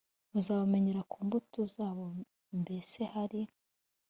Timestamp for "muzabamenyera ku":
0.31-1.17